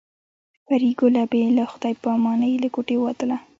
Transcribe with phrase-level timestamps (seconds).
[0.65, 3.37] پري ګله بې له خدای په امانۍ له کوټې ووتله